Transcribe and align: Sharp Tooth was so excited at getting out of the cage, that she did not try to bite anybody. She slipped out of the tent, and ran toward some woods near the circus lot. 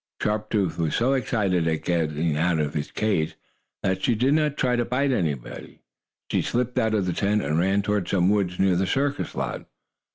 Sharp 0.19 0.49
Tooth 0.49 0.79
was 0.79 0.95
so 0.95 1.13
excited 1.13 1.67
at 1.67 1.83
getting 1.83 2.35
out 2.35 2.57
of 2.57 2.73
the 2.73 2.81
cage, 2.81 3.35
that 3.83 4.01
she 4.01 4.15
did 4.15 4.33
not 4.33 4.57
try 4.57 4.75
to 4.75 4.83
bite 4.83 5.11
anybody. 5.11 5.83
She 6.31 6.41
slipped 6.41 6.79
out 6.79 6.95
of 6.95 7.05
the 7.05 7.13
tent, 7.13 7.43
and 7.43 7.59
ran 7.59 7.83
toward 7.83 8.07
some 8.07 8.31
woods 8.31 8.57
near 8.59 8.75
the 8.75 8.87
circus 8.87 9.35
lot. 9.35 9.67